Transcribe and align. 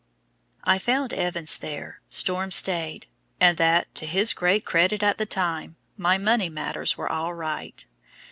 I 0.63 0.79
found 0.79 1.13
Evans 1.13 1.59
there, 1.59 2.01
storm 2.09 2.49
stayed, 2.49 3.05
and 3.39 3.59
that 3.59 3.93
to 3.93 4.07
his 4.07 4.33
great 4.33 4.65
credit 4.65 5.03
at 5.03 5.19
the 5.19 5.27
time 5.27 5.75
my 5.95 6.17
money 6.17 6.49
matters 6.49 6.97
were 6.97 7.11
all 7.11 7.35
right. 7.35 7.85